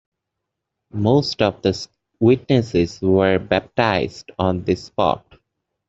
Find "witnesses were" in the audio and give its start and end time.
2.19-3.37